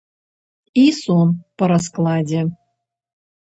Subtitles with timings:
[0.83, 1.27] І сон
[1.59, 2.41] па раскладзе.